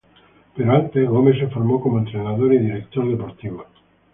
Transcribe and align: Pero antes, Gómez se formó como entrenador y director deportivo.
Pero 0.57 0.71
antes, 0.71 1.07
Gómez 1.07 1.37
se 1.37 1.47
formó 1.49 1.79
como 1.79 1.99
entrenador 1.99 2.51
y 2.55 2.57
director 2.57 3.07
deportivo. 3.07 3.65